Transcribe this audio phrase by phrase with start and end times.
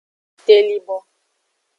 [0.45, 0.95] Telibo.